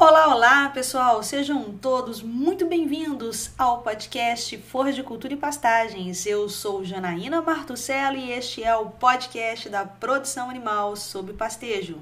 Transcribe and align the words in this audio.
Olá, 0.00 0.32
olá, 0.32 0.68
pessoal! 0.68 1.24
Sejam 1.24 1.76
todos 1.76 2.22
muito 2.22 2.64
bem-vindos 2.64 3.50
ao 3.58 3.82
podcast 3.82 4.56
Forra 4.58 4.92
de 4.92 5.02
Cultura 5.02 5.34
e 5.34 5.36
Pastagens. 5.36 6.24
Eu 6.24 6.48
sou 6.48 6.84
Janaína 6.84 7.42
Martucello 7.42 8.16
e 8.16 8.30
este 8.30 8.62
é 8.62 8.76
o 8.76 8.86
podcast 8.90 9.68
da 9.68 9.84
produção 9.84 10.48
animal 10.48 10.94
sobre 10.94 11.32
pastejo. 11.32 11.98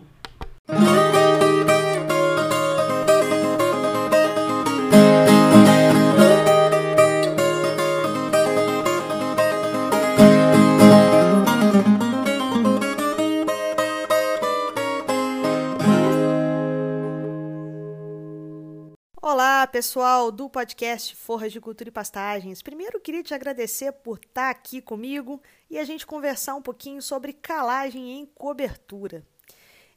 Pessoal 19.77 20.33
do 20.33 20.49
podcast 20.49 21.15
Forras 21.15 21.53
de 21.53 21.61
Cultura 21.61 21.91
e 21.91 21.93
Pastagens. 21.93 22.63
Primeiro, 22.63 22.99
queria 22.99 23.23
te 23.23 23.35
agradecer 23.35 23.93
por 23.93 24.19
estar 24.19 24.49
aqui 24.49 24.81
comigo 24.81 25.39
e 25.69 25.79
a 25.79 25.85
gente 25.85 26.07
conversar 26.07 26.55
um 26.55 26.63
pouquinho 26.63 27.03
sobre 27.03 27.35
calagem 27.35 28.13
em 28.13 28.25
cobertura. 28.25 29.23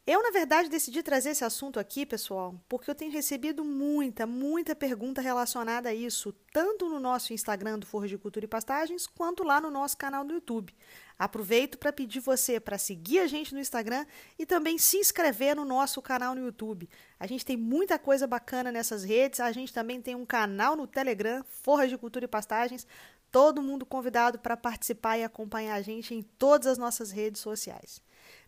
Eu, 0.05 0.21
na 0.21 0.31
verdade, 0.31 0.67
decidi 0.67 1.01
trazer 1.01 1.29
esse 1.29 1.45
assunto 1.45 1.79
aqui, 1.79 2.05
pessoal, 2.05 2.59
porque 2.67 2.91
eu 2.91 2.95
tenho 2.95 3.09
recebido 3.09 3.63
muita, 3.63 4.27
muita 4.27 4.75
pergunta 4.75 5.21
relacionada 5.21 5.87
a 5.87 5.93
isso, 5.93 6.33
tanto 6.51 6.89
no 6.89 6.99
nosso 6.99 7.31
Instagram 7.31 7.79
do 7.79 7.85
Forras 7.85 8.09
de 8.09 8.17
Cultura 8.17 8.43
e 8.43 8.49
Pastagens, 8.49 9.07
quanto 9.07 9.45
lá 9.45 9.61
no 9.61 9.71
nosso 9.71 9.95
canal 9.95 10.25
do 10.25 10.33
YouTube. 10.33 10.75
Aproveito 11.19 11.77
para 11.77 11.91
pedir 11.91 12.21
você 12.21 12.61
para 12.61 12.77
seguir 12.77 13.19
a 13.19 13.27
gente 13.27 13.53
no 13.53 13.59
Instagram 13.59 14.05
e 14.37 14.45
também 14.45 14.77
se 14.77 14.95
inscrever 14.95 15.53
no 15.53 15.65
nosso 15.65 16.01
canal 16.01 16.33
no 16.33 16.45
YouTube. 16.45 16.89
A 17.19 17.27
gente 17.27 17.45
tem 17.45 17.57
muita 17.57 17.99
coisa 17.99 18.25
bacana 18.25 18.71
nessas 18.71 19.03
redes. 19.03 19.41
A 19.41 19.51
gente 19.51 19.73
também 19.73 20.01
tem 20.01 20.15
um 20.15 20.25
canal 20.25 20.77
no 20.77 20.87
Telegram, 20.87 21.43
Forras 21.61 21.89
de 21.89 21.97
Cultura 21.97 22.23
e 22.23 22.27
Pastagens. 22.27 22.87
Todo 23.29 23.61
mundo 23.61 23.85
convidado 23.85 24.39
para 24.39 24.55
participar 24.55 25.17
e 25.17 25.25
acompanhar 25.25 25.75
a 25.75 25.81
gente 25.81 26.15
em 26.15 26.21
todas 26.21 26.67
as 26.67 26.77
nossas 26.77 27.11
redes 27.11 27.41
sociais. 27.41 28.01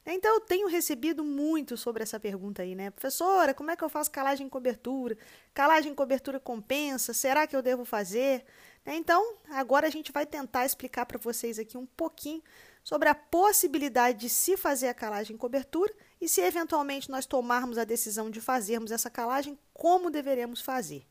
Então, 0.06 0.36
eu 0.36 0.40
tenho 0.40 0.68
recebido 0.68 1.24
muito 1.24 1.76
sobre 1.78 2.02
essa 2.02 2.20
pergunta 2.20 2.64
aí, 2.64 2.74
né? 2.74 2.90
Professora, 2.90 3.54
como 3.54 3.70
é 3.70 3.76
que 3.76 3.84
eu 3.84 3.90
faço 3.90 4.10
calagem 4.10 4.48
em 4.48 4.50
cobertura? 4.50 5.16
Calagem 5.54 5.92
em 5.92 5.96
cobertura 5.96 6.40
compensa? 6.40 7.14
Será 7.14 7.46
que 7.46 7.56
eu 7.56 7.62
devo 7.62 7.86
fazer? 7.86 8.44
Né? 8.86 8.96
Então, 8.96 9.36
agora 9.50 9.88
a 9.88 9.90
gente 9.90 10.12
vai 10.12 10.26
tentar 10.26 10.66
explicar 10.66 11.06
para 11.06 11.18
vocês 11.18 11.60
aqui 11.60 11.78
um 11.78 11.86
pouquinho 11.86 12.42
sobre 12.84 13.10
a 13.10 13.16
possibilidade 13.16 14.20
de 14.20 14.30
se 14.30 14.58
fazer 14.58 14.88
a 14.88 14.94
calagem 14.94 15.36
em 15.36 15.38
cobertura 15.38 15.94
e 16.20 16.28
se 16.28 16.42
eventualmente 16.42 17.10
nós 17.10 17.26
tomarmos 17.26 17.78
a 17.78 17.84
decisão 17.84 18.30
de 18.30 18.42
fazermos 18.42 18.92
essa 18.92 19.10
calagem, 19.10 19.58
como 19.74 20.10
deveremos 20.10 20.62
fazer. 20.62 21.06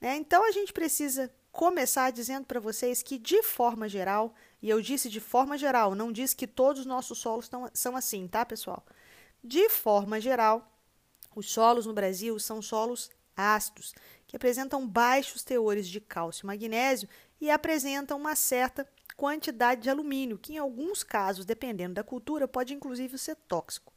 Né? 0.00 0.16
Então, 0.16 0.44
a 0.46 0.52
gente 0.52 0.72
precisa 0.72 1.32
começar 1.50 2.12
dizendo 2.12 2.46
para 2.46 2.60
vocês 2.60 3.02
que, 3.02 3.18
de 3.18 3.42
forma 3.42 3.88
geral, 3.88 4.32
e 4.62 4.70
eu 4.70 4.80
disse 4.80 5.08
de 5.08 5.18
forma 5.18 5.58
geral, 5.58 5.94
não 5.94 6.12
disse 6.12 6.36
que 6.36 6.46
todos 6.46 6.82
os 6.82 6.86
nossos 6.86 7.18
solos 7.18 7.48
tão, 7.48 7.68
são 7.74 7.96
assim, 7.96 8.28
tá, 8.28 8.46
pessoal? 8.46 8.84
De 9.42 9.68
forma 9.68 10.20
geral, 10.20 10.70
os 11.34 11.50
solos 11.50 11.86
no 11.86 11.92
Brasil 11.92 12.38
são 12.38 12.62
solos 12.62 13.10
ácidos, 13.36 13.94
que 14.28 14.36
apresentam 14.36 14.86
baixos 14.86 15.42
teores 15.42 15.88
de 15.88 16.00
cálcio 16.00 16.44
e 16.44 16.46
magnésio 16.46 17.08
e 17.40 17.50
apresentam 17.50 18.18
uma 18.18 18.36
certa 18.36 18.86
quantidade 19.16 19.80
de 19.80 19.90
alumínio, 19.90 20.38
que 20.38 20.52
em 20.52 20.58
alguns 20.58 21.02
casos, 21.02 21.46
dependendo 21.46 21.94
da 21.94 22.04
cultura, 22.04 22.46
pode 22.46 22.74
inclusive 22.74 23.16
ser 23.18 23.34
tóxico. 23.34 23.92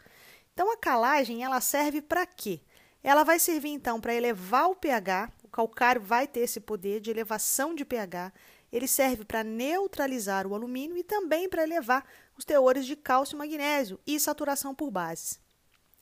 Então 0.53 0.71
a 0.71 0.77
calagem 0.77 1.43
ela 1.43 1.59
serve 1.59 2.01
para 2.01 2.25
quê? 2.25 2.61
Ela 3.03 3.23
vai 3.23 3.39
servir 3.39 3.69
então 3.69 3.99
para 3.99 4.15
elevar 4.15 4.69
o 4.69 4.75
pH, 4.75 5.31
o 5.43 5.49
calcário 5.49 6.01
vai 6.01 6.25
ter 6.25 6.41
esse 6.41 6.61
poder 6.61 7.01
de 7.01 7.11
elevação 7.11 7.75
de 7.75 7.83
pH, 7.83 8.31
ele 8.71 8.87
serve 8.87 9.25
para 9.25 9.43
neutralizar 9.43 10.47
o 10.47 10.55
alumínio 10.55 10.97
e 10.97 11.03
também 11.03 11.49
para 11.49 11.63
elevar 11.63 12.05
os 12.37 12.45
teores 12.45 12.85
de 12.85 12.95
cálcio 12.95 13.35
e 13.35 13.37
magnésio 13.37 13.99
e 14.07 14.17
saturação 14.17 14.73
por 14.73 14.89
bases. 14.89 15.39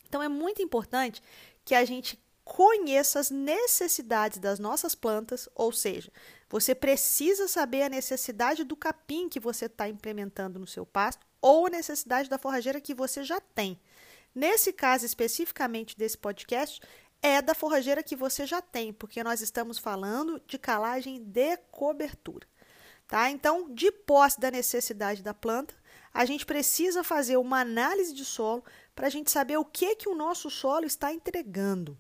Então 0.08 0.22
é 0.22 0.30
muito 0.30 0.62
importante 0.62 1.22
que 1.66 1.74
a 1.74 1.84
gente 1.84 2.20
conheça 2.50 3.20
as 3.20 3.30
necessidades 3.30 4.40
das 4.40 4.58
nossas 4.58 4.96
plantas, 4.96 5.48
ou 5.54 5.72
seja, 5.72 6.12
você 6.50 6.74
precisa 6.74 7.48
saber 7.48 7.84
a 7.84 7.90
necessidade 7.90 8.64
do 8.64 8.76
capim 8.76 9.30
que 9.30 9.40
você 9.40 9.68
está 9.68 9.88
implementando 9.88 10.58
no 10.58 10.66
seu 10.66 10.84
pasto 10.84 11.26
ou 11.40 11.68
a 11.68 11.70
necessidade 11.70 12.28
da 12.28 12.40
forrageira 12.40 12.82
que 12.82 12.96
você 12.96 13.24
já 13.24 13.40
tem. 13.40 13.80
Nesse 14.34 14.74
caso 14.74 15.06
especificamente 15.06 15.96
desse 15.96 16.18
podcast, 16.18 16.82
é 17.22 17.40
da 17.40 17.54
forrageira 17.54 18.02
que 18.02 18.16
você 18.16 18.48
já 18.48 18.64
tem, 18.64 18.92
porque 18.92 19.24
nós 19.24 19.42
estamos 19.42 19.78
falando 19.78 20.42
de 20.48 20.58
calagem 20.58 21.24
de 21.24 21.56
cobertura. 21.70 22.48
Tá? 23.08 23.30
Então, 23.30 23.72
de 23.72 23.92
posse 23.92 24.40
da 24.40 24.50
necessidade 24.50 25.22
da 25.22 25.36
planta, 25.36 25.76
a 26.12 26.26
gente 26.26 26.48
precisa 26.48 27.04
fazer 27.04 27.38
uma 27.38 27.60
análise 27.60 28.12
de 28.12 28.26
solo 28.26 28.64
para 28.96 29.06
a 29.06 29.10
gente 29.10 29.30
saber 29.30 29.58
o 29.58 29.66
que, 29.66 29.96
que 29.96 30.10
o 30.10 30.16
nosso 30.16 30.50
solo 30.50 30.86
está 30.86 31.14
entregando. 31.14 31.96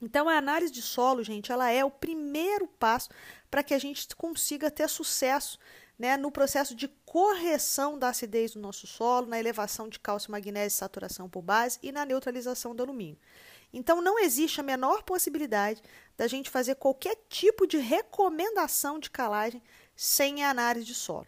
Então, 0.00 0.28
a 0.28 0.36
análise 0.36 0.72
de 0.72 0.82
solo, 0.82 1.22
gente, 1.22 1.50
ela 1.50 1.70
é 1.70 1.84
o 1.84 1.90
primeiro 1.90 2.66
passo 2.66 3.08
para 3.50 3.62
que 3.62 3.72
a 3.72 3.78
gente 3.78 4.14
consiga 4.14 4.70
ter 4.70 4.88
sucesso 4.88 5.58
né, 5.98 6.16
no 6.16 6.30
processo 6.30 6.74
de 6.74 6.88
correção 7.06 7.98
da 7.98 8.08
acidez 8.08 8.52
do 8.52 8.60
nosso 8.60 8.86
solo, 8.86 9.26
na 9.26 9.38
elevação 9.38 9.88
de 9.88 9.98
cálcio, 9.98 10.30
magnésio 10.30 10.76
e 10.76 10.78
saturação 10.78 11.28
por 11.28 11.40
base 11.40 11.78
e 11.82 11.90
na 11.90 12.04
neutralização 12.04 12.74
do 12.74 12.82
alumínio. 12.82 13.18
Então, 13.72 14.00
não 14.00 14.18
existe 14.18 14.60
a 14.60 14.64
menor 14.64 15.02
possibilidade 15.02 15.82
da 16.16 16.26
gente 16.26 16.50
fazer 16.50 16.74
qualquer 16.76 17.16
tipo 17.28 17.66
de 17.66 17.78
recomendação 17.78 18.98
de 18.98 19.10
calagem 19.10 19.62
sem 19.94 20.44
a 20.44 20.50
análise 20.50 20.86
de 20.86 20.94
solo. 20.94 21.26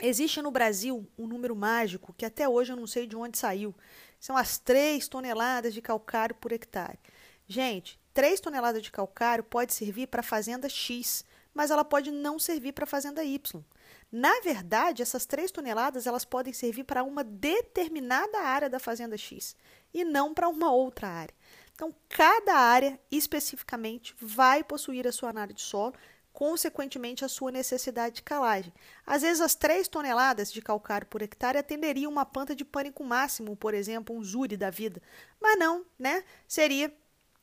Existe 0.00 0.42
no 0.42 0.50
Brasil 0.50 1.06
um 1.16 1.26
número 1.26 1.54
mágico 1.54 2.12
que 2.16 2.24
até 2.24 2.48
hoje 2.48 2.72
eu 2.72 2.76
não 2.76 2.86
sei 2.86 3.06
de 3.06 3.16
onde 3.16 3.38
saiu. 3.38 3.74
São 4.18 4.36
as 4.36 4.58
3 4.58 5.06
toneladas 5.06 5.72
de 5.72 5.80
calcário 5.80 6.34
por 6.34 6.50
hectare. 6.50 6.98
Gente, 7.46 8.00
3 8.12 8.40
toneladas 8.40 8.82
de 8.82 8.90
calcário 8.90 9.44
pode 9.44 9.74
servir 9.74 10.06
para 10.06 10.20
a 10.20 10.24
fazenda 10.24 10.68
X, 10.68 11.24
mas 11.52 11.70
ela 11.70 11.84
pode 11.84 12.10
não 12.10 12.38
servir 12.38 12.72
para 12.72 12.84
a 12.84 12.86
fazenda 12.86 13.22
Y. 13.22 13.62
Na 14.10 14.40
verdade, 14.40 15.02
essas 15.02 15.26
3 15.26 15.50
toneladas 15.50 16.06
elas 16.06 16.24
podem 16.24 16.52
servir 16.52 16.84
para 16.84 17.02
uma 17.02 17.24
determinada 17.24 18.40
área 18.40 18.70
da 18.70 18.78
fazenda 18.78 19.16
X 19.16 19.56
e 19.92 20.04
não 20.04 20.32
para 20.32 20.48
uma 20.48 20.72
outra 20.72 21.08
área. 21.08 21.34
Então, 21.74 21.94
cada 22.08 22.54
área 22.54 22.98
especificamente 23.10 24.14
vai 24.20 24.62
possuir 24.62 25.06
a 25.06 25.12
sua 25.12 25.30
análise 25.30 25.56
de 25.56 25.62
solo, 25.62 25.94
consequentemente 26.32 27.24
a 27.24 27.28
sua 27.28 27.50
necessidade 27.50 28.16
de 28.16 28.22
calagem. 28.22 28.72
Às 29.04 29.22
vezes, 29.22 29.40
as 29.40 29.54
3 29.54 29.86
toneladas 29.88 30.52
de 30.52 30.62
calcário 30.62 31.06
por 31.06 31.22
hectare 31.22 31.58
atenderiam 31.58 32.10
uma 32.10 32.24
planta 32.24 32.54
de 32.54 32.64
pânico 32.64 33.04
máximo, 33.04 33.56
por 33.56 33.74
exemplo, 33.74 34.16
um 34.16 34.22
zuri 34.22 34.56
da 34.56 34.70
vida. 34.70 35.02
Mas 35.40 35.58
não, 35.58 35.84
né? 35.98 36.24
Seria 36.46 36.92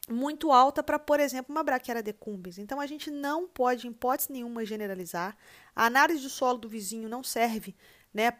muito 0.09 0.51
alta 0.51 0.81
para, 0.81 0.97
por 0.97 1.19
exemplo, 1.19 1.53
uma 1.53 1.63
braquiária 1.63 2.01
decumbens. 2.01 2.57
Então, 2.57 2.79
a 2.79 2.87
gente 2.87 3.11
não 3.11 3.47
pode, 3.47 3.87
em 3.87 3.91
hipótese 3.91 4.31
nenhuma, 4.31 4.65
generalizar. 4.65 5.37
A 5.75 5.85
análise 5.85 6.21
do 6.21 6.29
solo 6.29 6.57
do 6.57 6.69
vizinho 6.69 7.07
não 7.07 7.23
serve 7.23 7.75
né, 8.13 8.31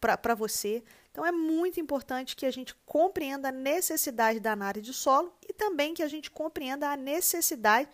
para 0.00 0.34
você. 0.34 0.84
Então, 1.10 1.24
é 1.24 1.32
muito 1.32 1.80
importante 1.80 2.36
que 2.36 2.44
a 2.46 2.50
gente 2.50 2.74
compreenda 2.84 3.48
a 3.48 3.52
necessidade 3.52 4.38
da 4.38 4.52
análise 4.52 4.84
de 4.84 4.92
solo 4.92 5.32
e 5.48 5.52
também 5.52 5.94
que 5.94 6.02
a 6.02 6.08
gente 6.08 6.30
compreenda 6.30 6.90
a 6.90 6.96
necessidade 6.96 7.88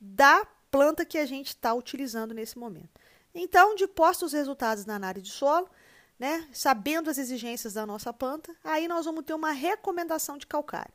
da 0.00 0.46
planta 0.70 1.04
que 1.04 1.16
a 1.18 1.26
gente 1.26 1.48
está 1.48 1.72
utilizando 1.72 2.34
nesse 2.34 2.58
momento. 2.58 3.00
Então, 3.34 3.74
de 3.74 3.86
postos 3.86 4.28
os 4.28 4.32
resultados 4.32 4.84
da 4.84 4.94
análise 4.94 5.24
de 5.24 5.32
solo, 5.32 5.68
né, 6.18 6.46
sabendo 6.52 7.10
as 7.10 7.18
exigências 7.18 7.74
da 7.74 7.86
nossa 7.86 8.12
planta, 8.12 8.54
aí 8.64 8.88
nós 8.88 9.04
vamos 9.04 9.24
ter 9.24 9.34
uma 9.34 9.52
recomendação 9.52 10.38
de 10.38 10.46
calcário. 10.46 10.92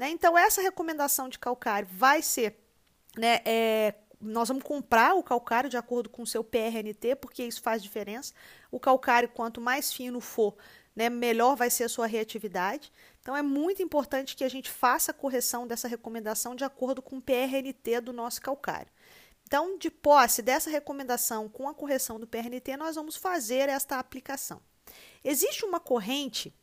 Né? 0.00 0.08
Então, 0.08 0.38
essa 0.38 0.62
recomendação 0.62 1.28
de 1.28 1.38
calcário 1.38 1.86
vai 1.92 2.22
ser. 2.22 2.58
Né, 3.18 3.40
é, 3.44 3.94
nós 4.18 4.48
vamos 4.48 4.64
comprar 4.64 5.14
o 5.14 5.22
calcário 5.22 5.68
de 5.68 5.76
acordo 5.76 6.08
com 6.08 6.22
o 6.22 6.26
seu 6.26 6.42
PRNT, 6.42 7.16
porque 7.16 7.42
isso 7.42 7.60
faz 7.60 7.82
diferença. 7.82 8.32
O 8.70 8.80
calcário, 8.80 9.28
quanto 9.28 9.60
mais 9.60 9.92
fino 9.92 10.18
for, 10.18 10.56
né, 10.96 11.10
melhor 11.10 11.54
vai 11.54 11.68
ser 11.68 11.84
a 11.84 11.88
sua 11.90 12.06
reatividade. 12.06 12.90
Então, 13.20 13.36
é 13.36 13.42
muito 13.42 13.82
importante 13.82 14.34
que 14.34 14.42
a 14.42 14.48
gente 14.48 14.70
faça 14.70 15.10
a 15.10 15.14
correção 15.14 15.66
dessa 15.66 15.86
recomendação 15.86 16.54
de 16.54 16.64
acordo 16.64 17.02
com 17.02 17.18
o 17.18 17.22
PRNT 17.22 18.00
do 18.00 18.10
nosso 18.10 18.40
calcário. 18.40 18.90
Então, 19.46 19.76
de 19.76 19.90
posse 19.90 20.40
dessa 20.40 20.70
recomendação 20.70 21.46
com 21.46 21.68
a 21.68 21.74
correção 21.74 22.18
do 22.18 22.26
PRNT, 22.26 22.74
nós 22.78 22.96
vamos 22.96 23.16
fazer 23.16 23.68
esta 23.68 23.98
aplicação. 23.98 24.62
Existe 25.22 25.62
uma 25.66 25.78
corrente 25.78 26.54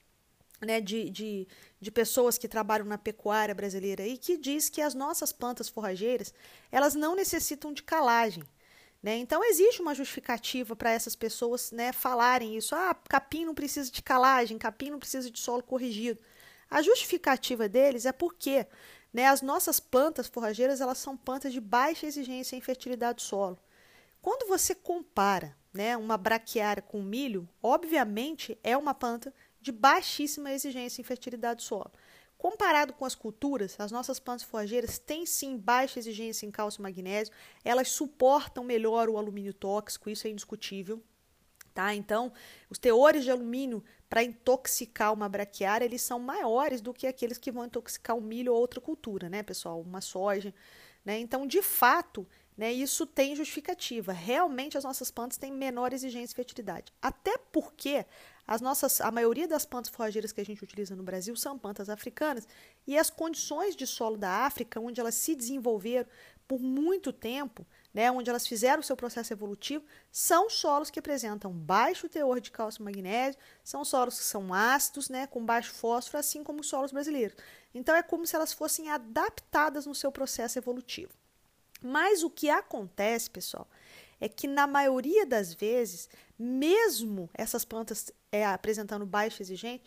né, 0.62 0.82
de, 0.82 1.10
de, 1.10 1.48
de 1.80 1.92
pessoas 1.92 2.38
que 2.38 2.48
trabalham 2.48 2.86
na 2.86 2.98
pecuária 2.98 3.54
brasileira 3.54 4.06
e 4.06 4.18
que 4.18 4.38
diz 4.38 4.70
que 4.70 4.82
as 4.82 4.94
nossas 4.94 5.32
plantas 5.32 5.70
forrageiras 5.70 6.34
elas 6.72 6.96
não 6.96 7.16
necessitam 7.16 7.74
de 7.74 7.84
calagem. 7.84 8.44
Né? 9.02 9.18
Então 9.18 9.44
existe 9.44 9.82
uma 9.82 9.94
justificativa 9.94 10.76
para 10.76 10.92
essas 10.92 11.16
pessoas 11.16 11.72
né, 11.72 11.94
falarem 11.94 12.58
isso. 12.58 12.76
Ah, 12.76 12.96
capim 13.08 13.46
não 13.46 13.54
precisa 13.54 13.92
de 13.92 14.02
calagem, 14.02 14.58
capim 14.58 14.90
não 14.90 15.00
precisa 15.00 15.30
de 15.30 15.40
solo 15.40 15.64
corrigido. 15.64 16.20
A 16.70 16.82
justificativa 16.82 17.70
deles 17.70 18.06
é 18.06 18.12
porque 18.12 18.68
Né? 19.14 19.26
As 19.28 19.42
nossas 19.42 19.80
plantas 19.80 20.28
forrageiras 20.28 20.82
elas 20.82 20.98
são 20.98 21.16
plantas 21.16 21.54
de 21.54 21.62
baixa 21.62 22.06
exigência 22.06 22.56
em 22.56 22.62
fertilidade 22.62 23.18
do 23.18 23.22
solo. 23.22 23.58
Quando 24.22 24.48
você 24.48 24.76
compara 24.76 25.56
né, 25.74 25.96
uma 25.96 26.18
braquiária 26.18 26.82
com 26.82 27.02
milho, 27.02 27.48
obviamente 27.62 28.58
é 28.64 28.76
uma 28.76 28.94
planta 28.94 29.34
de 29.68 29.72
baixíssima 29.72 30.52
exigência 30.52 31.02
em 31.02 31.04
fertilidade 31.04 31.58
do 31.58 31.64
solo. 31.64 31.92
Comparado 32.38 32.94
com 32.94 33.04
as 33.04 33.16
culturas, 33.16 33.76
as 33.80 33.92
nossas 33.92 34.20
plantas 34.20 34.46
forrageiras 34.46 35.00
têm 35.00 35.26
sim 35.26 35.58
baixa 35.58 36.00
exigência 36.00 36.46
em 36.46 36.52
cálcio 36.52 36.80
e 36.80 36.84
magnésio, 36.84 37.34
elas 37.66 37.90
suportam 37.90 38.64
melhor 38.64 39.10
o 39.10 39.18
alumínio 39.18 39.54
tóxico, 39.54 40.10
isso 40.10 40.28
é 40.28 40.30
indiscutível. 40.30 41.02
Tá? 41.74 41.94
Então, 41.94 42.32
os 42.70 42.80
teores 42.80 43.24
de 43.24 43.30
alumínio 43.30 43.84
para 44.10 44.24
intoxicar 44.24 45.14
uma 45.14 45.28
braquiária, 45.28 45.86
eles 45.86 46.02
são 46.02 46.20
maiores 46.20 46.82
do 46.82 46.94
que 46.94 47.06
aqueles 47.06 47.38
que 47.38 47.52
vão 47.52 47.66
intoxicar 47.66 48.18
o 48.18 48.22
milho 48.22 48.54
ou 48.54 48.60
outra 48.60 48.80
cultura, 48.80 49.30
né, 49.30 49.44
pessoal? 49.44 49.82
Uma 49.82 50.02
soja, 50.02 50.54
né? 51.06 51.20
Então, 51.20 51.46
de 51.46 51.62
fato, 51.62 52.28
né, 52.58 52.74
isso 52.74 53.06
tem 53.06 53.36
justificativa. 53.36 54.12
Realmente 54.12 54.78
as 54.78 54.84
nossas 54.84 55.12
plantas 55.12 55.38
têm 55.38 55.52
menor 55.52 55.94
exigência 55.94 56.30
de 56.30 56.36
fertilidade. 56.36 56.92
Até 57.00 57.38
porque 57.38 58.06
as 58.48 58.62
nossas, 58.62 59.02
a 59.02 59.12
maioria 59.12 59.48
das 59.48 59.66
plantas 59.66 59.92
forrageiras 59.92 60.32
que 60.32 60.40
a 60.40 60.46
gente 60.46 60.64
utiliza 60.64 60.96
no 60.96 61.04
Brasil 61.04 61.36
são 61.36 61.60
plantas 61.60 61.90
africanas 61.90 62.48
e 62.88 62.98
as 62.98 63.10
condições 63.10 63.76
de 63.76 63.86
solo 63.86 64.16
da 64.16 64.46
África, 64.46 64.80
onde 64.80 65.02
elas 65.02 65.16
se 65.16 65.36
desenvolveram 65.36 66.08
por 66.48 66.62
muito 66.62 67.12
tempo, 67.12 67.68
né, 67.94 68.10
onde 68.10 68.30
elas 68.30 68.48
fizeram 68.48 68.80
o 68.80 68.84
seu 68.84 68.96
processo 68.96 69.34
evolutivo, 69.34 69.84
são 70.10 70.50
solos 70.50 70.90
que 70.90 71.00
apresentam 71.00 71.52
baixo 71.52 72.08
teor 72.08 72.40
de 72.40 72.50
cálcio 72.50 72.82
e 72.82 72.86
magnésio, 72.86 73.40
são 73.64 73.84
solos 73.84 74.18
que 74.18 74.24
são 74.24 74.54
ácidos, 74.54 75.10
né, 75.10 75.28
com 75.28 75.46
baixo 75.46 75.74
fósforo, 75.74 76.18
assim 76.18 76.42
como 76.42 76.62
os 76.62 76.68
solos 76.68 76.94
brasileiros. 76.94 77.36
Então 77.74 77.94
é 77.96 78.02
como 78.02 78.26
se 78.26 78.36
elas 78.36 78.54
fossem 78.54 78.90
adaptadas 78.90 79.86
no 79.86 79.94
seu 79.94 80.12
processo 80.12 80.58
evolutivo. 80.58 81.12
Mas 81.82 82.24
o 82.24 82.30
que 82.30 82.50
acontece, 82.50 83.30
pessoal, 83.30 83.68
é 84.20 84.28
que 84.28 84.48
na 84.48 84.66
maioria 84.66 85.26
das 85.26 85.54
vezes, 85.54 86.10
mesmo 86.40 87.30
essas 87.34 87.64
plantas 87.66 88.12
é, 88.32 88.46
apresentando 88.46 89.06
baixa 89.06 89.42
exigência, 89.42 89.86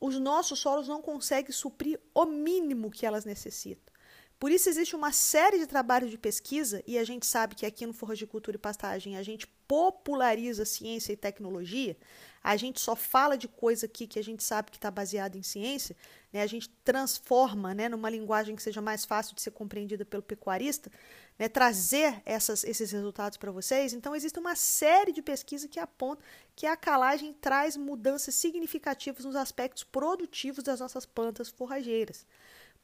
os 0.00 0.18
nossos 0.18 0.58
solos 0.58 0.86
não 0.86 1.02
conseguem 1.02 1.52
suprir 1.52 2.00
o 2.14 2.24
mínimo 2.24 2.90
que 2.90 3.04
elas 3.04 3.24
necessitam. 3.24 3.92
Por 4.38 4.52
isso 4.52 4.68
existe 4.68 4.94
uma 4.94 5.10
série 5.10 5.58
de 5.58 5.66
trabalhos 5.66 6.10
de 6.10 6.18
pesquisa, 6.18 6.82
e 6.86 6.96
a 6.96 7.02
gente 7.02 7.26
sabe 7.26 7.56
que 7.56 7.66
aqui 7.66 7.84
no 7.84 7.92
Forragicultura 7.92 8.56
e 8.56 8.60
Pastagem 8.60 9.16
a 9.16 9.22
gente 9.22 9.48
populariza 9.66 10.64
ciência 10.64 11.12
e 11.12 11.16
tecnologia, 11.16 11.96
a 12.42 12.56
gente 12.56 12.80
só 12.80 12.94
fala 12.94 13.36
de 13.36 13.48
coisa 13.48 13.86
aqui 13.86 14.06
que 14.06 14.18
a 14.18 14.24
gente 14.24 14.42
sabe 14.42 14.70
que 14.70 14.76
está 14.76 14.90
baseada 14.90 15.36
em 15.36 15.42
ciência, 15.42 15.96
né? 16.32 16.42
a 16.42 16.46
gente 16.46 16.68
transforma 16.84 17.74
né, 17.74 17.88
numa 17.88 18.08
linguagem 18.08 18.54
que 18.54 18.62
seja 18.62 18.80
mais 18.80 19.04
fácil 19.04 19.34
de 19.34 19.42
ser 19.42 19.50
compreendida 19.50 20.04
pelo 20.04 20.22
pecuarista, 20.22 20.90
né, 21.38 21.48
trazer 21.48 22.22
essas, 22.24 22.64
esses 22.64 22.90
resultados 22.90 23.38
para 23.38 23.50
vocês. 23.50 23.92
Então, 23.92 24.14
existe 24.14 24.38
uma 24.38 24.56
série 24.56 25.12
de 25.12 25.22
pesquisas 25.22 25.68
que 25.70 25.78
apontam 25.78 26.24
que 26.56 26.66
a 26.66 26.76
calagem 26.76 27.32
traz 27.32 27.76
mudanças 27.76 28.34
significativas 28.34 29.24
nos 29.24 29.36
aspectos 29.36 29.84
produtivos 29.84 30.64
das 30.64 30.80
nossas 30.80 31.06
plantas 31.06 31.48
forrageiras. 31.48 32.26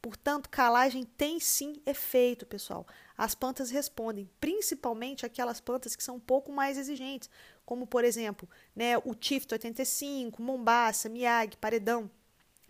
Portanto, 0.05 0.51
calagem 0.51 1.03
tem 1.03 1.41
sim 1.41 1.81
efeito, 1.87 2.45
pessoal. 2.45 2.87
As 3.17 3.35
plantas 3.35 3.71
respondem, 3.71 4.29
principalmente 4.39 5.25
aquelas 5.25 5.63
plantas 5.63 5.97
que 5.97 6.05
são 6.05 6.17
um 6.17 6.21
pouco 6.21 6.53
mais 6.53 6.77
exigentes, 6.77 7.31
como 7.65 7.87
por 7.87 8.05
exemplo, 8.05 8.49
né, 8.75 8.97
o 8.99 9.15
Tifto 9.15 9.55
85, 9.55 10.43
Mombaça, 10.43 11.09
Miyagi, 11.09 11.57
Paredão, 11.57 12.11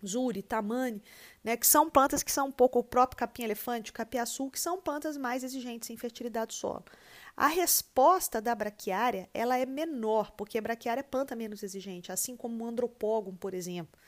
Zuri, 0.05 0.41
Tamani, 0.41 1.01
né, 1.43 1.57
que 1.57 1.65
são 1.65 1.89
plantas 1.89 2.23
que 2.23 2.31
são 2.31 2.47
um 2.47 2.51
pouco 2.51 2.79
o 2.79 2.83
próprio 2.83 3.17
capim-elefante, 3.17 3.91
o 3.91 3.93
capiaçu, 3.93 4.49
que 4.49 4.59
são 4.59 4.79
plantas 4.79 5.17
mais 5.17 5.43
exigentes 5.43 5.89
em 5.89 5.97
fertilidade 5.97 6.47
do 6.47 6.53
solo. 6.53 6.85
A 7.35 7.47
resposta 7.47 8.41
da 8.41 8.55
braquiária 8.55 9.29
ela 9.33 9.57
é 9.57 9.65
menor, 9.65 10.31
porque 10.31 10.57
a 10.57 10.61
braquiária 10.61 11.01
é 11.01 11.03
planta 11.03 11.35
menos 11.35 11.63
exigente, 11.63 12.11
assim 12.11 12.35
como 12.35 12.63
o 12.63 12.67
andropógon, 12.67 13.35
por 13.35 13.53
exemplo. 13.53 13.99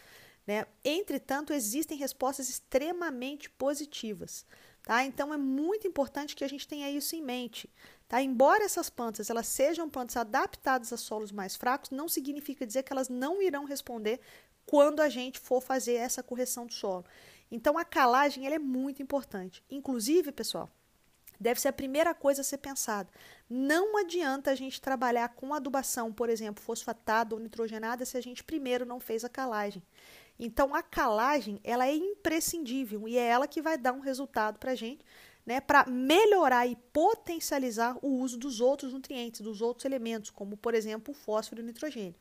Né? 0.46 0.66
Entretanto, 0.84 1.52
existem 1.52 1.98
respostas 1.98 2.48
extremamente 2.48 3.50
positivas. 3.50 4.46
Tá? 4.88 5.04
Então, 5.04 5.34
é 5.34 5.38
muito 5.38 5.86
importante 5.86 6.34
que 6.34 6.46
a 6.46 6.48
gente 6.48 6.66
tenha 6.66 6.90
isso 6.90 7.14
em 7.14 7.22
mente. 7.22 7.70
Tá? 8.08 8.22
Embora 8.22 8.64
essas 8.64 8.90
plantas 8.90 9.30
elas 9.30 9.46
sejam 9.46 9.90
plantas 9.90 10.16
adaptadas 10.16 10.94
a 10.94 10.98
solos 10.98 11.30
mais 11.30 11.58
fracos, 11.58 11.90
não 11.90 12.08
significa 12.08 12.66
dizer 12.66 12.84
que 12.84 12.94
elas 12.94 13.10
não 13.10 13.42
irão 13.42 13.66
responder 13.66 14.22
quando 14.66 15.02
a 15.02 15.10
gente 15.10 15.42
for 15.42 15.62
fazer 15.62 15.96
essa 15.96 16.24
correção 16.24 16.66
do 16.66 16.72
solo. 16.72 17.04
Então, 17.52 17.78
a 17.78 17.84
calagem 17.84 18.46
ela 18.46 18.56
é 18.56 18.60
muito 18.60 19.04
importante. 19.04 19.62
Inclusive, 19.70 20.32
pessoal, 20.32 20.70
deve 21.40 21.60
ser 21.60 21.70
a 21.70 21.74
primeira 21.74 22.14
coisa 22.14 22.42
a 22.42 22.44
ser 22.44 22.58
pensada. 22.58 23.10
Não 23.50 23.98
adianta 23.98 24.52
a 24.52 24.56
gente 24.56 24.82
trabalhar 24.82 25.30
com 25.30 25.54
adubação, 25.54 26.12
por 26.12 26.30
exemplo, 26.30 26.64
fosfatada 26.64 27.36
ou 27.36 27.42
nitrogenada, 27.42 28.06
se 28.06 28.18
a 28.18 28.22
gente 28.22 28.44
primeiro 28.44 28.86
não 28.86 29.00
fez 29.00 29.24
a 29.24 29.30
calagem. 29.30 29.84
Então 30.40 30.76
a 30.76 30.84
calagem 30.84 31.60
ela 31.64 31.88
é 31.88 31.96
imprescindível 31.96 33.08
e 33.08 33.18
é 33.18 33.26
ela 33.26 33.48
que 33.48 33.62
vai 33.62 33.78
dar 33.78 33.94
um 33.94 34.00
resultado 34.00 34.60
para 34.60 34.72
a 34.72 34.76
gente, 34.76 35.04
né, 35.46 35.62
para 35.62 35.86
melhorar 35.88 36.68
e 36.68 36.76
potencializar 36.92 37.98
o 38.02 38.20
uso 38.20 38.38
dos 38.38 38.60
outros 38.60 38.92
nutrientes, 38.92 39.42
dos 39.42 39.62
outros 39.62 39.86
elementos, 39.86 40.30
como 40.30 40.58
por 40.58 40.74
exemplo 40.74 41.14
o 41.14 41.18
fósforo 41.18 41.62
e 41.62 41.64
o 41.64 41.66
nitrogênio. 41.66 42.16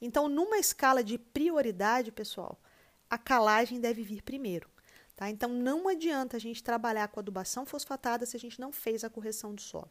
Então, 0.00 0.28
numa 0.28 0.58
escala 0.58 1.04
de 1.04 1.16
prioridade, 1.16 2.10
pessoal, 2.10 2.60
a 3.08 3.16
calagem 3.16 3.78
deve 3.80 4.02
vir 4.02 4.20
primeiro. 4.20 4.68
Tá? 5.22 5.30
Então, 5.30 5.50
não 5.50 5.86
adianta 5.86 6.36
a 6.36 6.40
gente 6.40 6.64
trabalhar 6.64 7.06
com 7.06 7.20
adubação 7.20 7.64
fosfatada 7.64 8.26
se 8.26 8.36
a 8.36 8.40
gente 8.40 8.60
não 8.60 8.72
fez 8.72 9.04
a 9.04 9.08
correção 9.08 9.54
do 9.54 9.60
solo. 9.60 9.88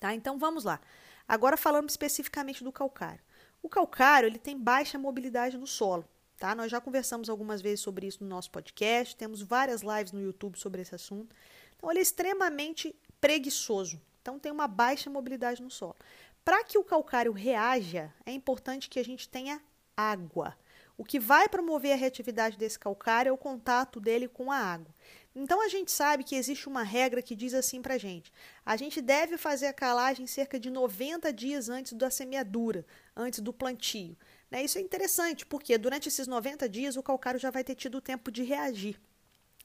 Tá? 0.00 0.14
Então, 0.14 0.38
vamos 0.38 0.64
lá. 0.64 0.80
Agora, 1.28 1.58
falando 1.58 1.90
especificamente 1.90 2.64
do 2.64 2.72
calcário. 2.72 3.20
O 3.62 3.68
calcário 3.68 4.26
ele 4.26 4.38
tem 4.38 4.58
baixa 4.58 4.98
mobilidade 4.98 5.58
no 5.58 5.66
solo. 5.66 6.08
Tá? 6.38 6.54
Nós 6.54 6.70
já 6.70 6.80
conversamos 6.80 7.28
algumas 7.28 7.60
vezes 7.60 7.80
sobre 7.80 8.06
isso 8.06 8.24
no 8.24 8.30
nosso 8.30 8.50
podcast, 8.50 9.14
temos 9.14 9.42
várias 9.42 9.82
lives 9.82 10.12
no 10.12 10.22
YouTube 10.22 10.58
sobre 10.58 10.80
esse 10.80 10.94
assunto. 10.94 11.36
Então, 11.76 11.90
ele 11.90 11.98
é 11.98 12.02
extremamente 12.02 12.98
preguiçoso, 13.20 14.00
então 14.22 14.38
tem 14.38 14.50
uma 14.50 14.66
baixa 14.66 15.10
mobilidade 15.10 15.62
no 15.62 15.70
solo. 15.70 15.96
Para 16.42 16.64
que 16.64 16.78
o 16.78 16.84
calcário 16.84 17.32
reaja, 17.32 18.10
é 18.24 18.32
importante 18.32 18.88
que 18.88 18.98
a 18.98 19.04
gente 19.04 19.28
tenha 19.28 19.60
água. 19.94 20.56
O 20.98 21.04
que 21.04 21.20
vai 21.20 21.48
promover 21.48 21.92
a 21.92 21.96
reatividade 21.96 22.56
desse 22.56 22.78
calcário 22.78 23.28
é 23.28 23.32
o 23.32 23.36
contato 23.36 24.00
dele 24.00 24.26
com 24.26 24.50
a 24.50 24.56
água. 24.56 24.94
Então 25.34 25.60
a 25.60 25.68
gente 25.68 25.92
sabe 25.92 26.24
que 26.24 26.34
existe 26.34 26.66
uma 26.66 26.82
regra 26.82 27.20
que 27.20 27.36
diz 27.36 27.52
assim 27.52 27.82
para 27.82 27.98
gente: 27.98 28.32
a 28.64 28.76
gente 28.76 29.02
deve 29.02 29.36
fazer 29.36 29.66
a 29.66 29.72
calagem 29.74 30.26
cerca 30.26 30.58
de 30.58 30.70
90 30.70 31.30
dias 31.34 31.68
antes 31.68 31.92
da 31.92 32.10
semeadura, 32.10 32.86
antes 33.14 33.40
do 33.40 33.52
plantio. 33.52 34.16
Né? 34.50 34.64
Isso 34.64 34.78
é 34.78 34.80
interessante, 34.80 35.44
porque 35.44 35.76
durante 35.76 36.08
esses 36.08 36.26
90 36.26 36.66
dias 36.68 36.96
o 36.96 37.02
calcário 37.02 37.38
já 37.38 37.50
vai 37.50 37.62
ter 37.62 37.74
tido 37.74 38.00
tempo 38.00 38.30
de 38.30 38.42
reagir. 38.42 38.98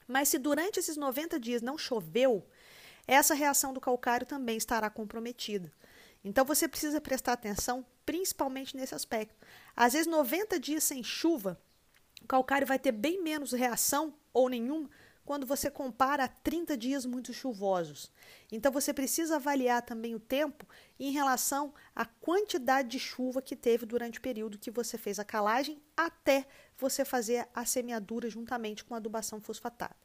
Mas 0.06 0.28
se 0.28 0.38
durante 0.38 0.78
esses 0.78 0.98
90 0.98 1.40
dias 1.40 1.62
não 1.62 1.78
choveu, 1.78 2.46
essa 3.06 3.32
reação 3.32 3.72
do 3.72 3.80
calcário 3.80 4.26
também 4.26 4.58
estará 4.58 4.90
comprometida. 4.90 5.72
Então 6.22 6.44
você 6.44 6.68
precisa 6.68 7.00
prestar 7.00 7.32
atenção 7.32 7.84
principalmente 8.04 8.76
nesse 8.76 8.94
aspecto. 8.94 9.34
Às 9.74 9.92
vezes, 9.92 10.06
90 10.06 10.58
dias 10.60 10.84
sem 10.84 11.02
chuva, 11.02 11.60
o 12.22 12.26
calcário 12.26 12.66
vai 12.66 12.78
ter 12.78 12.92
bem 12.92 13.22
menos 13.22 13.52
reação 13.52 14.14
ou 14.32 14.48
nenhuma 14.48 14.88
quando 15.24 15.46
você 15.46 15.70
compara 15.70 16.24
a 16.24 16.28
30 16.28 16.76
dias 16.76 17.06
muito 17.06 17.32
chuvosos. 17.32 18.10
Então 18.50 18.72
você 18.72 18.92
precisa 18.92 19.36
avaliar 19.36 19.82
também 19.82 20.14
o 20.14 20.20
tempo 20.20 20.66
em 20.98 21.12
relação 21.12 21.72
à 21.94 22.04
quantidade 22.04 22.88
de 22.88 22.98
chuva 22.98 23.40
que 23.40 23.54
teve 23.54 23.86
durante 23.86 24.18
o 24.18 24.22
período 24.22 24.58
que 24.58 24.70
você 24.70 24.98
fez 24.98 25.18
a 25.18 25.24
calagem 25.24 25.80
até 25.96 26.46
você 26.76 27.04
fazer 27.04 27.48
a 27.54 27.64
semeadura 27.64 28.28
juntamente 28.28 28.84
com 28.84 28.94
a 28.94 28.96
adubação 28.96 29.40
fosfatada. 29.40 29.96